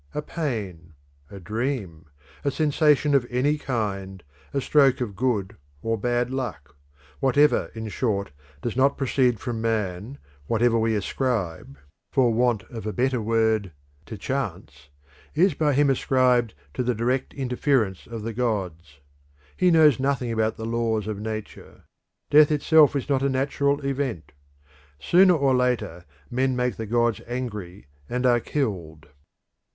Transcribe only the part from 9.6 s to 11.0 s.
man, whatever we